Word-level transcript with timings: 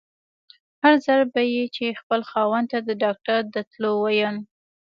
هر 0.81 0.93
ځل 1.05 1.21
به 1.33 1.41
يې 1.53 1.63
چې 1.75 1.97
خپل 1.99 2.21
خاوند 2.29 2.67
ته 2.71 2.79
د 2.87 2.89
ډاکټر 3.03 3.39
د 3.53 3.55
تلو 3.71 3.91
ويل. 4.03 4.35